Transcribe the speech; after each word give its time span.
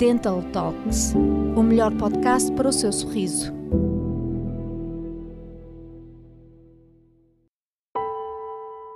Dental 0.00 0.42
Talks, 0.50 1.12
o 1.54 1.62
melhor 1.62 1.94
podcast 1.94 2.50
para 2.52 2.70
o 2.70 2.72
seu 2.72 2.90
sorriso. 2.90 3.52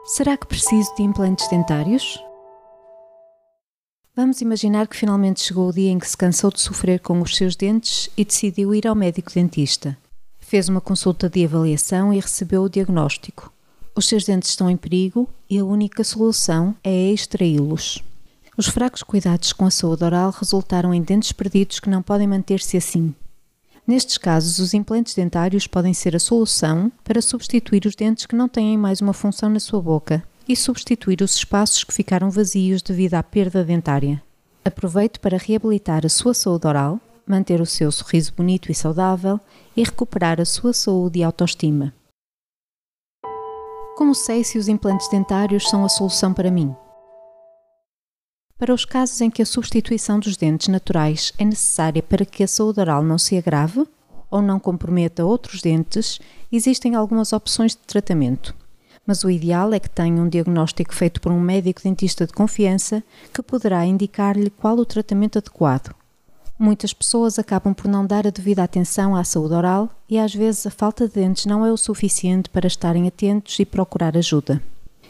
Será 0.07 0.35
que 0.35 0.47
preciso 0.47 0.95
de 0.95 1.03
implantes 1.03 1.47
dentários? 1.51 2.19
Vamos 4.17 4.41
imaginar 4.41 4.89
que 4.89 4.97
finalmente 4.97 5.43
chegou 5.43 5.69
o 5.69 5.73
dia 5.75 5.91
em 5.91 5.99
que 5.99 6.09
se 6.09 6.17
cansou 6.17 6.51
de 6.51 6.63
sofrer 6.63 7.01
com 7.01 7.21
os 7.21 7.37
seus 7.37 7.55
dentes 7.55 8.09
e 8.17 8.25
decidiu 8.25 8.75
ir 8.75 8.87
ao 8.87 8.95
médico 8.95 9.31
dentista. 9.31 9.99
Fez 10.39 10.71
uma 10.71 10.81
consulta 10.81 11.29
de 11.29 11.45
avaliação 11.45 12.15
e 12.15 12.19
recebeu 12.19 12.63
o 12.63 12.71
diagnóstico. 12.71 13.53
Os 13.95 14.09
seus 14.09 14.25
dentes 14.25 14.49
estão 14.49 14.71
em 14.71 14.77
perigo 14.79 15.29
e 15.51 15.59
a 15.59 15.65
única 15.67 16.03
solução 16.03 16.75
é 16.83 17.11
extraí-los. 17.11 18.03
Os 18.57 18.69
fracos 18.69 19.03
cuidados 19.03 19.53
com 19.53 19.67
a 19.67 19.71
saúde 19.71 20.05
oral 20.05 20.31
resultaram 20.31 20.95
em 20.95 21.03
dentes 21.03 21.33
perdidos 21.33 21.81
que 21.81 21.91
não 21.91 22.03
podem 22.03 22.29
manter-se 22.29 22.77
assim. 22.77 23.13
Nestes 23.87 24.17
casos, 24.17 24.61
os 24.61 24.73
implantes 24.73 25.15
dentários 25.15 25.67
podem 25.67 25.93
ser 25.93 26.15
a 26.15 26.21
solução 26.21 26.91
para 27.03 27.21
substituir 27.21 27.85
os 27.85 27.97
dentes 27.97 28.27
que 28.27 28.37
não 28.37 28.49
têm 28.49 28.79
mais 28.79 29.01
uma 29.01 29.13
função 29.13 29.51
na 29.51 29.61
sua 29.61 29.83
boca 29.83 30.23
e 30.49 30.55
substituir 30.55 31.21
os 31.21 31.35
espaços 31.35 31.83
que 31.83 31.93
ficaram 31.93 32.31
vazios 32.31 32.81
devido 32.81 33.15
à 33.15 33.23
perda 33.23 33.65
dentária. 33.65 34.23
Aproveite 34.65 35.19
para 35.19 35.37
reabilitar 35.37 36.07
a 36.07 36.09
sua 36.09 36.33
saúde 36.33 36.67
oral, 36.67 37.01
manter 37.27 37.61
o 37.61 37.67
seu 37.67 37.91
sorriso 37.91 38.33
bonito 38.35 38.71
e 38.71 38.75
saudável 38.75 39.39
e 39.77 39.83
recuperar 39.83 40.41
a 40.41 40.45
sua 40.45 40.73
saúde 40.73 41.19
e 41.19 41.25
autoestima. 41.25 41.93
Como 43.97 44.15
sei 44.15 44.45
se 44.45 44.59
os 44.59 44.69
implantes 44.69 45.09
dentários 45.09 45.69
são 45.69 45.85
a 45.85 45.89
solução 45.89 46.33
para 46.33 46.51
mim? 46.51 46.75
Para 48.57 48.73
os 48.73 48.85
casos 48.85 49.21
em 49.21 49.31
que 49.31 49.43
a 49.43 49.47
substituição 49.47 50.21
dos 50.21 50.37
dentes 50.37 50.69
naturais 50.69 51.33
é 51.37 51.45
necessária 51.45 52.01
para 52.01 52.25
que 52.25 52.45
a 52.45 52.49
saúde 52.49 52.79
oral 52.79 53.03
não 53.03 53.19
se 53.19 53.37
agrave 53.37 53.85
ou 54.31 54.41
não 54.41 54.61
comprometa 54.61 55.25
outros 55.25 55.61
dentes, 55.61 56.21
existem 56.53 56.95
algumas 56.95 57.33
opções 57.33 57.73
de 57.73 57.79
tratamento. 57.79 58.55
Mas 59.05 59.25
o 59.25 59.31
ideal 59.31 59.73
é 59.73 59.81
que 59.81 59.91
tenha 59.91 60.23
um 60.23 60.29
diagnóstico 60.29 60.95
feito 60.95 61.21
por 61.21 61.33
um 61.33 61.41
médico 61.41 61.83
dentista 61.83 62.27
de 62.29 62.33
confiança 62.33 63.03
que 63.33 63.43
poderá 63.43 63.85
indicar-lhe 63.85 64.51
qual 64.51 64.77
o 64.77 64.87
tratamento 64.87 65.37
adequado. 65.37 65.93
Muitas 66.57 66.95
pessoas 66.95 67.41
acabam 67.41 67.75
por 67.75 67.89
não 67.89 68.07
dar 68.07 68.25
a 68.25 68.31
devida 68.31 68.63
atenção 68.63 69.17
à 69.17 69.25
saúde 69.25 69.55
oral 69.55 69.91
e 70.09 70.17
às 70.17 70.33
vezes 70.33 70.65
a 70.65 70.71
falta 70.71 71.09
de 71.09 71.15
dentes 71.15 71.45
não 71.45 71.67
é 71.67 71.73
o 71.73 71.77
suficiente 71.77 72.49
para 72.49 72.69
estarem 72.69 73.09
atentos 73.09 73.59
e 73.59 73.65
procurar 73.65 74.17
ajuda. 74.17 74.63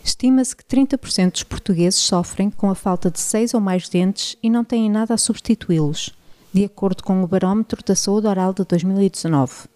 Estima-se 0.05 0.55
que 0.55 0.63
30% 0.63 1.33
dos 1.33 1.43
portugueses 1.45 1.99
sofrem 1.99 2.51
com 2.51 2.69
a 2.69 2.75
falta 2.75 3.11
de 3.11 3.19
seis 3.19 3.55
ou 3.55 3.61
mais 3.61 3.89
dentes 3.89 4.37
e 4.43 4.51
não 4.51 4.63
têm 4.63 4.91
nada 4.91 5.15
a 5.15 5.19
substituí-los, 5.19 6.15
de 6.53 6.63
acordo 6.63 7.03
com 7.03 7.23
o 7.23 7.27
Barómetro 7.27 7.83
da 7.83 7.97
Saúde 7.97 8.27
Oral 8.27 8.53
de 8.53 8.63
2019. 8.65 9.67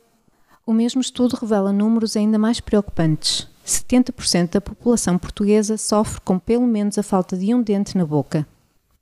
O 0.66 0.74
mesmo 0.74 1.00
estudo 1.00 1.34
revela 1.34 1.72
números 1.72 2.14
ainda 2.14 2.38
mais 2.38 2.60
preocupantes. 2.60 3.48
70% 3.66 4.50
da 4.50 4.60
população 4.60 5.16
portuguesa 5.16 5.78
sofre 5.78 6.20
com 6.20 6.38
pelo 6.38 6.66
menos 6.66 6.98
a 6.98 7.02
falta 7.02 7.34
de 7.34 7.54
um 7.54 7.62
dente 7.62 7.96
na 7.96 8.04
boca. 8.04 8.46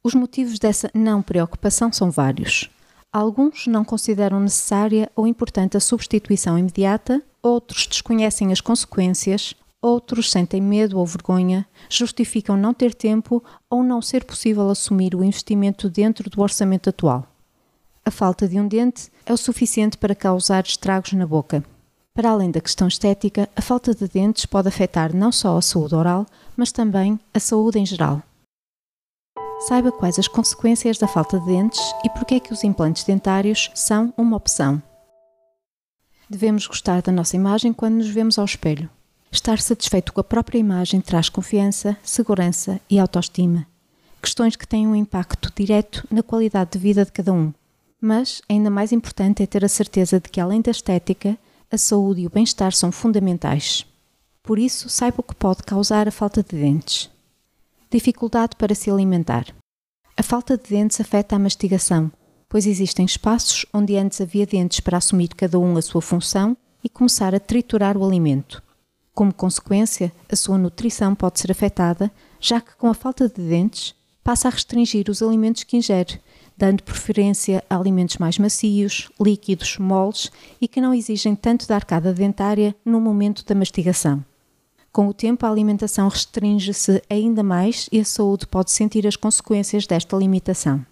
Os 0.05 0.15
motivos 0.15 0.61
dessa 0.61 0.89
não 0.95 1.23
preocupação 1.23 1.93
são 1.93 2.09
vários. 2.09 2.71
Alguns 3.13 3.67
não 3.67 3.85
consideram 3.85 4.39
necessária 4.39 5.11
ou 5.17 5.27
importante 5.27 5.77
a 5.77 5.81
substituição 5.81 6.57
imediata, 6.57 7.21
outros 7.43 7.89
desconhecem 7.89 8.53
as 8.53 8.61
consequências 8.61 9.57
Outros 9.83 10.31
sentem 10.31 10.61
medo 10.61 10.99
ou 10.99 11.07
vergonha, 11.07 11.67
justificam 11.89 12.57
não 12.57 12.73
ter 12.73 12.95
tempo 12.95 13.43
ou 13.71 13.83
não 13.83 14.01
ser 14.01 14.25
possível 14.25 14.69
assumir 14.69 15.15
o 15.15 15.23
investimento 15.23 15.89
dentro 15.89 16.29
do 16.31 16.41
orçamento 16.41 16.89
atual. 16.91 17.27
A 18.05 18.11
falta 18.11 18.49
de 18.49 18.59
um 18.59 18.67
dente 18.67 19.11
é 19.25 19.33
o 19.33 19.37
suficiente 19.37 19.99
para 19.99 20.15
causar 20.15 20.65
estragos 20.65 21.13
na 21.13 21.27
boca. 21.27 21.65
Para 22.15 22.31
além 22.31 22.51
da 22.51 22.61
questão 22.61 22.89
estética, 22.89 23.49
a 23.55 23.61
falta 23.61 23.95
de 23.95 24.09
dentes 24.09 24.47
pode 24.47 24.69
afetar 24.69 25.15
não 25.15 25.31
só 25.31 25.57
a 25.57 25.63
saúde 25.63 25.95
oral, 25.95 26.25
mas 26.57 26.73
também 26.73 27.21
a 27.35 27.39
saúde 27.39 27.79
em 27.79 27.85
geral. 27.85 28.23
Saiba 29.69 29.91
quais 29.91 30.19
as 30.19 30.29
consequências 30.29 30.99
da 30.99 31.07
falta 31.07 31.39
de 31.39 31.47
dentes 31.47 31.81
e 32.05 32.11
por 32.11 32.25
que 32.25 32.37
é 32.37 32.41
que 32.41 32.53
os 32.53 32.65
implantes 32.65 33.05
dentários 33.05 33.71
são 33.75 34.15
uma 34.17 34.37
opção. 34.37 34.83
Devemos 36.29 36.67
gostar 36.67 37.03
da 37.03 37.13
nossa 37.13 37.37
imagem 37.37 37.73
quando 37.73 37.97
nos 37.97 38.09
vemos 38.09 38.39
ao 38.39 38.45
espelho. 38.45 38.89
Estar 39.37 39.61
satisfeito 39.61 40.15
com 40.15 40.21
a 40.23 40.25
própria 40.25 40.59
imagem 40.59 40.99
traz 40.99 41.29
confiança, 41.29 41.95
segurança 42.03 42.81
e 42.89 42.99
autoestima. 42.99 43.67
Questões 44.21 44.57
que 44.57 44.67
têm 44.67 44.89
um 44.89 44.97
impacto 44.97 45.53
direto 45.55 46.09
na 46.11 46.23
qualidade 46.23 46.71
de 46.73 46.79
vida 46.79 47.05
de 47.05 47.13
cada 47.13 47.35
um. 47.35 47.53
Mas 48.01 48.41
ainda 48.49 48.71
mais 48.71 48.93
importante 48.93 49.43
é 49.43 49.47
ter 49.47 49.63
a 49.63 49.69
certeza 49.69 50.19
de 50.19 50.31
que, 50.31 50.41
além 50.41 50.63
da 50.63 50.71
estética, 50.71 51.37
a 51.71 51.77
saúde 51.77 52.23
e 52.23 52.27
o 52.27 52.31
bem-estar 52.31 52.73
são 52.73 52.91
fundamentais. 52.91 53.85
Por 54.43 54.59
isso, 54.59 54.89
saiba 54.89 55.19
o 55.19 55.23
que 55.23 55.35
pode 55.35 55.63
causar 55.65 56.09
a 56.09 56.11
falta 56.11 56.43
de 56.43 56.57
dentes. 56.57 57.11
Dificuldade 57.91 58.57
para 58.57 58.75
se 58.75 58.91
alimentar. 58.91 59.45
A 60.17 60.23
falta 60.23 60.57
de 60.57 60.71
dentes 60.71 60.99
afeta 60.99 61.37
a 61.37 61.39
mastigação, 61.39 62.11
pois 62.49 62.67
existem 62.67 63.05
espaços 63.05 63.67
onde 63.71 63.99
antes 63.99 64.19
havia 64.19 64.47
dentes 64.47 64.81
para 64.81 64.97
assumir 64.97 65.29
cada 65.37 65.59
um 65.59 65.77
a 65.77 65.83
sua 65.83 66.01
função 66.01 66.57
e 66.83 66.89
começar 66.89 67.35
a 67.35 67.39
triturar 67.39 67.99
o 67.99 68.05
alimento. 68.05 68.65
Como 69.17 69.33
consequência, 69.33 70.13
a 70.31 70.37
sua 70.37 70.59
nutrição 70.59 71.15
pode 71.15 71.41
ser 71.41 71.51
afetada, 71.51 72.13
já 72.39 72.61
que 72.61 72.77
com 72.77 72.87
a 72.87 72.93
falta 72.93 73.27
de 73.27 73.49
dentes 73.49 73.95
passa 74.23 74.47
a 74.47 74.51
restringir 74.51 75.09
os 75.09 75.23
alimentos 75.23 75.65
que 75.65 75.79
ingere, 75.79 76.21
dando 76.55 76.83
preferência 76.83 77.65
a 77.71 77.79
alimentos 77.79 78.19
mais 78.19 78.39
macios, 78.39 79.09
líquidos, 79.19 79.79
moles 79.79 80.31
e 80.61 80.69
que 80.69 80.83
não 80.83 80.93
exigem 80.93 81.35
tanto 81.35 81.67
da 81.67 81.77
arcada 81.77 82.13
dentária 82.13 82.77
no 82.85 83.01
momento 83.01 83.43
da 83.43 83.55
mastigação. 83.55 84.23
Com 84.93 85.09
o 85.09 85.15
tempo, 85.15 85.47
a 85.47 85.51
alimentação 85.51 86.09
restringe-se 86.09 87.03
ainda 87.09 87.43
mais 87.43 87.89
e 87.91 87.99
a 87.99 88.05
saúde 88.05 88.47
pode 88.47 88.71
sentir 88.71 89.07
as 89.07 89.17
consequências 89.17 89.87
desta 89.87 90.15
limitação. 90.15 90.85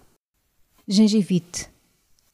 Gengivite. 0.89 1.69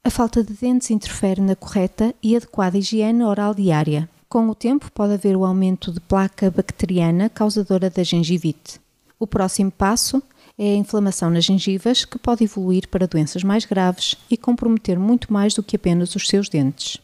A 0.05 0.11
falta 0.11 0.45
de 0.45 0.53
dentes 0.53 0.93
interfere 0.93 1.41
na 1.41 1.57
correta 1.57 2.15
e 2.23 2.37
adequada 2.37 2.79
higiene 2.79 3.25
oral 3.25 3.53
diária, 3.53 4.09
com 4.31 4.49
o 4.49 4.55
tempo, 4.55 4.91
pode 4.93 5.13
haver 5.13 5.37
o 5.37 5.45
aumento 5.45 5.91
de 5.91 5.99
placa 5.99 6.53
bacteriana 6.53 7.29
causadora 7.29 7.91
da 7.91 8.05
gengivite. 8.05 8.81
O 9.19 9.27
próximo 9.27 9.73
passo 9.73 10.23
é 10.57 10.73
a 10.73 10.77
inflamação 10.77 11.29
nas 11.31 11.45
gengivas, 11.45 12.05
que 12.05 12.17
pode 12.17 12.45
evoluir 12.45 12.87
para 12.87 13.09
doenças 13.09 13.43
mais 13.43 13.65
graves 13.65 14.17
e 14.31 14.37
comprometer 14.37 14.99
muito 15.01 15.33
mais 15.33 15.53
do 15.53 15.65
que 15.65 15.75
apenas 15.75 16.15
os 16.15 16.29
seus 16.29 16.49
dentes. 16.49 16.99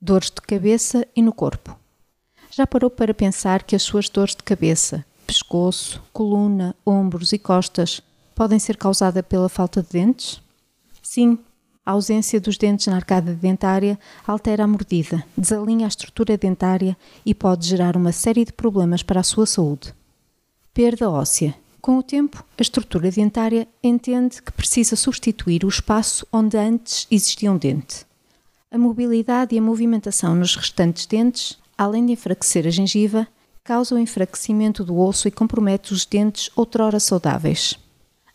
Dores 0.00 0.30
de 0.30 0.40
cabeça 0.40 1.06
e 1.14 1.20
no 1.20 1.34
corpo. 1.34 1.78
Já 2.50 2.66
parou 2.66 2.88
para 2.88 3.12
pensar 3.12 3.62
que 3.62 3.76
as 3.76 3.82
suas 3.82 4.08
dores 4.08 4.34
de 4.34 4.42
cabeça, 4.42 5.04
pescoço, 5.26 6.02
coluna, 6.14 6.74
ombros 6.86 7.34
e 7.34 7.38
costas 7.38 8.00
podem 8.34 8.58
ser 8.58 8.78
causadas 8.78 9.24
pela 9.28 9.50
falta 9.50 9.82
de 9.82 9.90
dentes? 9.90 10.40
Sim, 11.02 11.38
a 11.88 11.92
ausência 11.92 12.38
dos 12.38 12.58
dentes 12.58 12.86
na 12.86 12.96
arcada 12.96 13.32
dentária 13.32 13.98
altera 14.26 14.64
a 14.64 14.66
mordida, 14.66 15.24
desalinha 15.34 15.86
a 15.86 15.88
estrutura 15.88 16.36
dentária 16.36 16.94
e 17.24 17.34
pode 17.34 17.66
gerar 17.66 17.96
uma 17.96 18.12
série 18.12 18.44
de 18.44 18.52
problemas 18.52 19.02
para 19.02 19.20
a 19.20 19.22
sua 19.22 19.46
saúde. 19.46 19.94
Perda 20.74 21.08
óssea. 21.08 21.54
Com 21.80 21.96
o 21.96 22.02
tempo, 22.02 22.44
a 22.58 22.60
estrutura 22.60 23.10
dentária 23.10 23.66
entende 23.82 24.42
que 24.42 24.52
precisa 24.52 24.96
substituir 24.96 25.64
o 25.64 25.68
espaço 25.68 26.26
onde 26.30 26.58
antes 26.58 27.06
existia 27.10 27.50
um 27.50 27.56
dente. 27.56 28.04
A 28.70 28.76
mobilidade 28.76 29.54
e 29.54 29.58
a 29.58 29.62
movimentação 29.62 30.34
nos 30.34 30.54
restantes 30.56 31.06
dentes, 31.06 31.56
além 31.78 32.04
de 32.04 32.12
enfraquecer 32.12 32.66
a 32.66 32.70
gengiva, 32.70 33.26
causa 33.64 33.94
o 33.94 33.98
enfraquecimento 33.98 34.84
do 34.84 34.98
osso 34.98 35.26
e 35.26 35.30
compromete 35.30 35.94
os 35.94 36.04
dentes 36.04 36.50
outrora 36.54 37.00
saudáveis. 37.00 37.78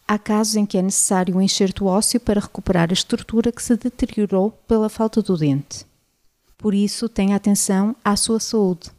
Há 0.07 0.17
casos 0.17 0.55
em 0.55 0.65
que 0.65 0.77
é 0.77 0.81
necessário 0.81 1.35
um 1.35 1.41
enxerto 1.41 1.85
ósseo 1.85 2.19
para 2.19 2.41
recuperar 2.41 2.89
a 2.89 2.93
estrutura 2.93 3.51
que 3.51 3.63
se 3.63 3.75
deteriorou 3.75 4.51
pela 4.67 4.89
falta 4.89 5.21
do 5.21 5.37
dente. 5.37 5.85
Por 6.57 6.73
isso, 6.73 7.09
tenha 7.09 7.35
atenção 7.35 7.95
à 8.03 8.15
sua 8.15 8.39
saúde. 8.39 8.91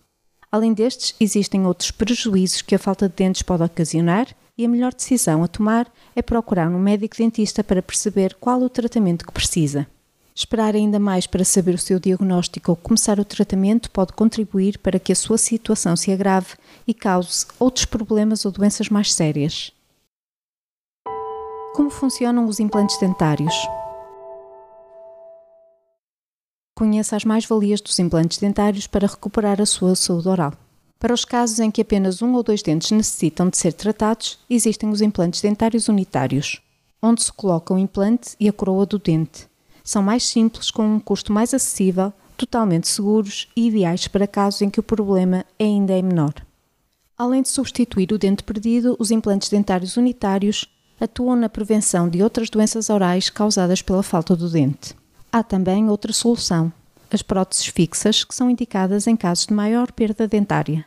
Além 0.51 0.73
destes, 0.73 1.15
existem 1.19 1.67
outros 1.67 1.91
prejuízos 1.91 2.63
que 2.63 2.75
a 2.75 2.79
falta 2.79 3.09
de 3.09 3.15
dentes 3.15 3.43
pode 3.43 3.63
ocasionar 3.63 4.29
e 4.57 4.65
a 4.65 4.69
melhor 4.69 4.95
decisão 4.95 5.43
a 5.43 5.49
tomar 5.49 5.93
é 6.15 6.23
procurar 6.23 6.69
um 6.69 6.79
médico 6.79 7.17
dentista 7.17 7.65
para 7.65 7.83
perceber 7.83 8.37
qual 8.41 8.63
o 8.63 8.69
tratamento 8.69 9.27
que 9.27 9.33
precisa. 9.33 9.87
Esperar 10.35 10.75
ainda 10.75 10.99
mais 10.99 11.27
para 11.27 11.45
saber 11.45 11.75
o 11.75 11.79
seu 11.79 12.01
diagnóstico 12.01 12.73
ou 12.73 12.77
começar 12.77 13.21
o 13.21 13.25
tratamento 13.25 13.91
pode 13.91 14.13
contribuir 14.13 14.79
para 14.79 14.99
que 14.99 15.13
a 15.13 15.17
sua 15.17 15.39
situação 15.39 15.97
se 15.97 16.11
agrave 16.11 16.55
e 16.87 16.95
cause 16.95 17.47
outros 17.59 17.85
problemas 17.85 18.45
ou 18.45 18.51
doenças 18.51 18.89
mais 18.89 19.13
sérias. 19.13 19.73
Como 21.75 21.91
funcionam 21.91 22.47
os 22.47 22.61
implantes 22.61 22.97
dentários? 22.99 23.53
Conheça 26.77 27.17
as 27.17 27.25
mais-valias 27.25 27.81
dos 27.81 27.99
implantes 27.99 28.39
dentários 28.39 28.87
para 28.87 29.09
recuperar 29.09 29.61
a 29.61 29.67
sua 29.67 29.97
saúde 29.97 30.29
oral. 30.29 30.53
Para 31.01 31.13
os 31.13 31.25
casos 31.25 31.59
em 31.59 31.73
que 31.73 31.83
apenas 31.83 32.23
um 32.23 32.33
ou 32.35 32.45
dois 32.45 32.63
dentes 32.63 32.93
necessitam 32.93 33.49
de 33.49 33.57
ser 33.57 33.73
tratados, 33.73 34.39
existem 34.49 34.89
os 34.89 35.01
implantes 35.01 35.41
dentários 35.41 35.89
unitários. 35.89 36.63
onde 37.03 37.25
se 37.25 37.33
coloca 37.33 37.75
o 37.75 37.79
implante 37.79 38.37
e 38.39 38.49
a 38.49 38.53
coroa 38.53 38.87
do 38.87 38.99
dente. 38.99 39.49
São 39.83 40.01
mais 40.01 40.25
simples, 40.25 40.71
com 40.71 40.87
um 40.87 41.01
custo 41.01 41.33
mais 41.33 41.53
acessível, 41.53 42.13
totalmente 42.37 42.87
seguros 42.87 43.49
e 43.55 43.67
ideais 43.67 44.07
para 44.07 44.29
casos 44.29 44.63
em 44.63 44.71
que 44.71 44.81
o 44.81 44.83
problema 44.83 45.45
ainda 45.61 45.93
é 45.93 46.01
menor. 46.01 46.35
Além 47.19 47.43
de 47.43 47.49
substituir 47.49 48.11
o 48.13 48.19
dente 48.19 48.43
perdido, 48.43 48.97
os 48.99 49.11
implantes 49.11 49.49
dentários 49.49 49.97
unitários 49.97 50.67
atuam 51.01 51.37
na 51.37 51.49
prevenção 51.49 52.09
de 52.09 52.23
outras 52.23 52.51
doenças 52.51 52.91
orais 52.91 53.31
causadas 53.31 53.83
pela 53.83 54.03
falta 54.03 54.35
do 54.35 54.49
dente. 54.49 54.95
Há 55.33 55.43
também 55.43 55.89
outra 55.89 56.13
solução, 56.13 56.73
as 57.11 57.23
próteses 57.23 57.67
fixas, 57.67 58.25
que 58.25 58.35
são 58.35 58.51
indicadas 58.51 59.07
em 59.07 59.17
casos 59.17 59.47
de 59.47 59.55
maior 59.55 59.91
perda 59.93 60.27
dentária. 60.29 60.85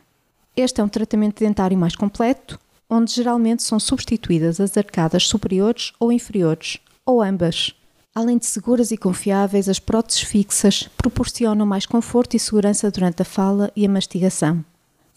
Este 0.56 0.80
é 0.80 0.84
um 0.84 0.88
tratamento 0.88 1.40
dentário 1.40 1.78
mais 1.78 1.94
completo, 1.94 2.58
onde 2.90 3.12
geralmente 3.12 3.62
são 3.62 3.78
substituídas 3.78 4.60
as 4.60 4.76
arcadas 4.76 5.26
superiores 5.26 5.92
ou 6.00 6.10
inferiores, 6.10 6.78
ou 7.04 7.22
ambas. 7.22 7.74
Além 8.14 8.38
de 8.38 8.46
seguras 8.46 8.90
e 8.90 8.96
confiáveis, 8.96 9.68
as 9.68 9.78
próteses 9.78 10.22
fixas 10.22 10.88
proporcionam 10.96 11.64
mais 11.64 11.86
conforto 11.86 12.34
e 12.34 12.38
segurança 12.40 12.90
durante 12.90 13.22
a 13.22 13.24
fala 13.24 13.70
e 13.76 13.86
a 13.86 13.88
mastigação. 13.88 14.64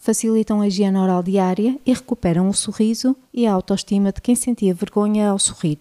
Facilitam 0.04 0.60
a 0.60 0.66
higiene 0.66 0.98
oral 0.98 1.22
diária 1.22 1.78
e 1.86 1.94
recuperam 1.94 2.48
o 2.48 2.52
sorriso 2.52 3.14
e 3.32 3.46
a 3.46 3.52
autoestima 3.52 4.10
de 4.10 4.20
quem 4.20 4.34
sentia 4.34 4.74
vergonha 4.74 5.30
ao 5.30 5.38
sorrir. 5.38 5.78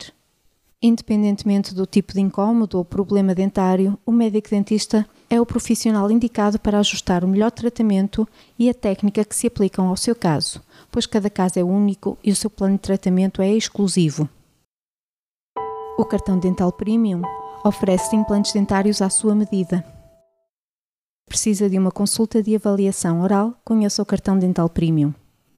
Independentemente 0.80 1.74
do 1.74 1.88
tipo 1.88 2.14
de 2.14 2.22
incômodo 2.22 2.78
ou 2.78 2.86
problema 2.86 3.34
dentário, 3.34 3.98
o 4.06 4.12
médico 4.12 4.52
dentista 4.52 5.10
é 5.28 5.42
o 5.42 5.46
profissional 5.46 6.12
indicado 6.12 6.60
para 6.60 6.78
ajustar 6.78 7.24
o 7.24 7.28
melhor 7.28 7.50
tratamento 7.50 8.28
e 8.60 8.70
a 8.70 8.76
técnica 8.76 9.26
que 9.26 9.36
se 9.36 9.48
aplicam 9.48 9.88
ao 9.88 9.98
seu 9.98 10.16
caso, 10.16 10.62
pois 10.92 11.08
cada 11.08 11.28
caso 11.28 11.58
é 11.58 11.64
único 11.64 12.16
e 12.24 12.32
o 12.32 12.36
seu 12.36 12.52
plano 12.52 12.76
de 12.76 12.82
tratamento 12.82 13.42
é 13.42 13.52
exclusivo. 13.52 14.30
O 15.98 16.06
cartão 16.06 16.38
dental 16.38 16.72
Premium 16.72 17.24
oferece 17.66 18.16
implantes 18.16 18.54
dentários 18.54 19.02
à 19.02 19.10
sua 19.10 19.34
medida. 19.34 19.84
Precisa 21.32 21.70
de 21.70 21.80
uma 21.80 21.92
consulta 21.92 22.44
de 22.44 22.54
avaliação 22.58 23.22
oral? 23.22 23.54
Conheça 23.64 24.02
o 24.02 24.06
cartão 24.06 24.38
dental 24.38 24.68
Premium. 24.68 25.14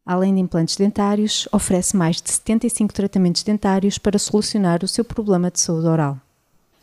Além 0.06 0.36
de 0.36 0.40
implantes 0.40 0.75
dentários, 0.75 1.48
oferece 1.52 1.98
mais 1.98 2.22
de 2.22 2.30
75 2.30 2.94
tratamentos 2.94 3.42
dentários 3.42 3.98
para 3.98 4.20
solucionar 4.20 4.84
o 4.84 4.88
seu 4.88 5.04
problema 5.04 5.50
de 5.50 5.60
saúde 5.60 5.88
oral. 5.88 6.20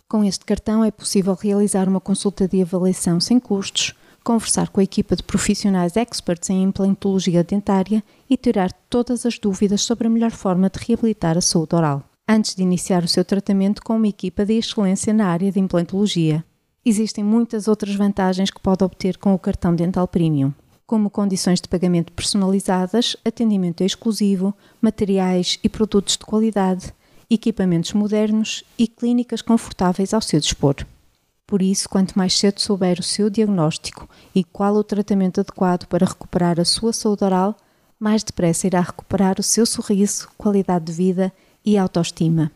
Com 0.09 0.25
este 0.25 0.45
cartão 0.45 0.85
é 0.85 0.91
possível 0.91 1.39
realizar 1.41 1.89
uma 1.89 2.01
consulta 2.01 2.49
de 2.49 2.61
avaliação 2.63 3.21
sem 3.21 3.39
custos, 3.39 3.95
conversar 4.25 4.71
com 4.71 4.81
a 4.81 4.85
equipa 4.85 5.15
de 5.15 5.23
profissionais 5.23 5.97
experts 5.97 6.51
em 6.51 6.61
implantologia 6.61 7.45
dentária 7.45 8.03
e 8.29 8.37
tirar 8.37 8.73
todas 8.91 9.25
as 9.25 9.39
dúvidas 9.39 9.83
sobre 9.83 10.09
a 10.09 10.11
melhor 10.11 10.33
forma 10.33 10.69
de 10.69 10.85
reabilitar 10.85 11.39
a 11.39 11.41
saúde 11.41 11.77
oral, 11.77 12.03
antes 12.29 12.57
de 12.57 12.63
iniciar 12.65 13.05
o 13.05 13.09
seu 13.09 13.25
tratamento 13.25 13.85
com 13.85 13.95
uma 13.95 14.09
equipa 14.09 14.45
de 14.45 14.55
excelência 14.55 15.15
na 15.15 15.29
área 15.29 15.53
de 15.53 15.61
implantologia. 15.61 16.45
Existem 16.85 17.23
muitas 17.23 17.69
outras 17.69 17.95
vantagens 17.95 18.51
que 18.51 18.61
pode 18.61 18.83
obter 18.83 19.19
com 19.19 19.35
o 19.35 19.39
cartão 19.39 19.75
Dental 19.75 20.09
Premium 20.09 20.53
como 20.91 21.09
condições 21.09 21.61
de 21.61 21.69
pagamento 21.69 22.11
personalizadas, 22.11 23.17
atendimento 23.25 23.85
exclusivo, 23.85 24.53
materiais 24.83 25.57
e 25.63 25.69
produtos 25.69 26.17
de 26.17 26.25
qualidade, 26.25 26.93
equipamentos 27.31 27.93
modernos 27.93 28.65
e 28.77 28.89
clínicas 28.89 29.41
confortáveis 29.41 30.13
ao 30.13 30.21
seu 30.21 30.41
dispor. 30.41 30.75
Por 31.47 31.63
isso, 31.63 31.89
quanto 31.89 32.19
mais 32.19 32.37
cedo 32.37 32.61
souber 32.61 32.99
o 32.99 33.05
seu 33.05 33.31
diagnóstico 33.31 34.11
e 34.35 34.43
qual 34.43 34.75
o 34.75 34.83
tratamento 34.83 35.41
adequado 35.41 35.87
para 35.87 36.05
recuperar 36.05 36.59
a 36.59 36.65
sua 36.65 36.93
saúde 36.93 37.23
oral, 37.23 37.57
mais 37.97 38.25
depressa 38.25 38.67
irá 38.67 38.81
recuperar 38.81 39.39
o 39.39 39.45
seu 39.45 39.65
sorriso, 39.65 40.29
qualidade 40.37 40.87
de 40.87 40.93
vida 40.93 41.33
e 41.65 41.79
autoestima. 41.79 42.51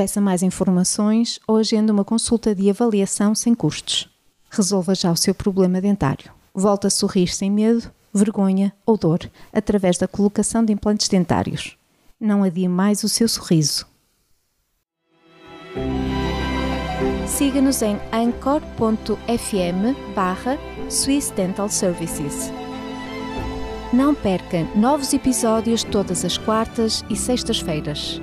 Peça 0.00 0.18
mais 0.18 0.42
informações 0.42 1.38
ou 1.46 1.58
agende 1.58 1.92
uma 1.92 2.06
consulta 2.06 2.54
de 2.54 2.70
avaliação 2.70 3.34
sem 3.34 3.54
custos. 3.54 4.08
Resolva 4.50 4.94
já 4.94 5.12
o 5.12 5.16
seu 5.16 5.34
problema 5.34 5.78
dentário. 5.78 6.32
Volta 6.54 6.86
a 6.86 6.90
sorrir 6.90 7.28
sem 7.28 7.50
medo, 7.50 7.92
vergonha 8.10 8.72
ou 8.86 8.96
dor 8.96 9.30
através 9.52 9.98
da 9.98 10.08
colocação 10.08 10.64
de 10.64 10.72
implantes 10.72 11.06
dentários. 11.06 11.76
Não 12.18 12.42
adie 12.42 12.66
mais 12.66 13.04
o 13.04 13.10
seu 13.10 13.28
sorriso. 13.28 13.86
Siga-nos 17.26 17.82
em 17.82 17.98
anchor.fm 18.10 18.64
barra 20.14 20.56
Swiss 20.88 21.28
Dental 21.28 21.68
Services. 21.68 22.50
Não 23.92 24.14
perca 24.14 24.64
novos 24.74 25.12
episódios 25.12 25.84
todas 25.84 26.24
as 26.24 26.38
quartas 26.38 27.04
e 27.10 27.16
sextas-feiras. 27.16 28.18